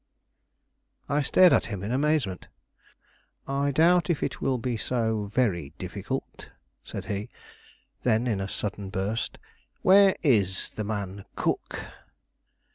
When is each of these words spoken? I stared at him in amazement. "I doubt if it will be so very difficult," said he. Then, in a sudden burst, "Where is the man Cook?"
I 1.07 1.21
stared 1.21 1.53
at 1.53 1.67
him 1.67 1.83
in 1.83 1.91
amazement. 1.91 2.47
"I 3.47 3.69
doubt 3.69 4.09
if 4.09 4.23
it 4.23 4.41
will 4.41 4.57
be 4.57 4.75
so 4.75 5.25
very 5.31 5.73
difficult," 5.77 6.49
said 6.83 7.05
he. 7.05 7.29
Then, 8.01 8.25
in 8.25 8.41
a 8.41 8.47
sudden 8.49 8.89
burst, 8.89 9.37
"Where 9.83 10.15
is 10.23 10.71
the 10.71 10.83
man 10.83 11.25
Cook?" 11.35 11.81